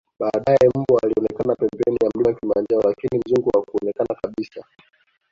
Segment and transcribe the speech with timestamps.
[0.19, 4.65] baadae mbwa alionekana pembeni ya mlima kilimanjaro lakini mzungu hakuonekana kabisa